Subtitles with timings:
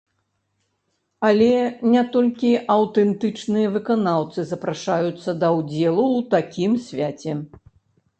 [1.27, 1.49] Але
[1.95, 7.37] не толькі аўтэнтычныя выканаўцы запрашаюцца да ўдзелу ў такім свяце.